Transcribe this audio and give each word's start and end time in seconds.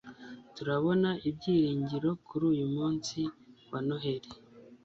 turabona 0.55 1.09
ibyiringiro 1.29 2.09
kuri 2.27 2.43
uyu 2.53 2.67
munsi 2.75 3.19
wa 3.71 3.79
noheri 3.87 4.29